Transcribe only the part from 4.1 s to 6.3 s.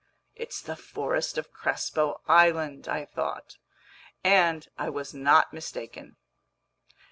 and I was not mistaken.